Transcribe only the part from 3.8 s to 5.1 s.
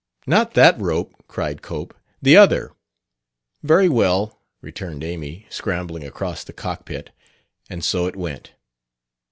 well," returned